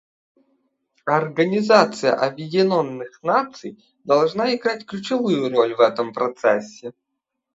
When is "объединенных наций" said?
2.15-3.77